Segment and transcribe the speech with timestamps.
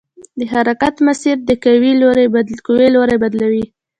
[0.39, 1.91] د حرکت مسیر د قوې
[2.97, 3.65] لوری بدلوي.